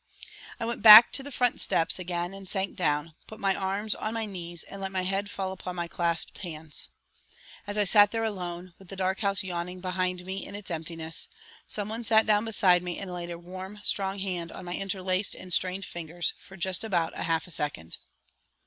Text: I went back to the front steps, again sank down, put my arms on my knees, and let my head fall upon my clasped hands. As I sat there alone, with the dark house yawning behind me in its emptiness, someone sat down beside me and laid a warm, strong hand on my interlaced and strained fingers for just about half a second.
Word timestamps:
I 0.59 0.65
went 0.65 0.81
back 0.81 1.11
to 1.11 1.21
the 1.21 1.31
front 1.31 1.61
steps, 1.61 1.99
again 1.99 2.47
sank 2.47 2.75
down, 2.75 3.13
put 3.27 3.39
my 3.39 3.53
arms 3.53 3.93
on 3.93 4.15
my 4.15 4.25
knees, 4.25 4.63
and 4.63 4.81
let 4.81 4.91
my 4.91 5.03
head 5.03 5.29
fall 5.29 5.51
upon 5.51 5.75
my 5.75 5.87
clasped 5.87 6.39
hands. 6.39 6.89
As 7.67 7.77
I 7.77 7.83
sat 7.83 8.09
there 8.09 8.23
alone, 8.23 8.73
with 8.79 8.87
the 8.87 8.95
dark 8.95 9.19
house 9.19 9.43
yawning 9.43 9.79
behind 9.79 10.25
me 10.25 10.43
in 10.43 10.55
its 10.55 10.71
emptiness, 10.71 11.27
someone 11.67 12.03
sat 12.03 12.25
down 12.25 12.45
beside 12.45 12.81
me 12.81 12.97
and 12.97 13.13
laid 13.13 13.29
a 13.29 13.37
warm, 13.37 13.79
strong 13.83 14.17
hand 14.17 14.51
on 14.51 14.65
my 14.65 14.73
interlaced 14.73 15.35
and 15.35 15.53
strained 15.53 15.85
fingers 15.85 16.33
for 16.39 16.57
just 16.57 16.83
about 16.83 17.13
half 17.15 17.45
a 17.45 17.51
second. 17.51 17.97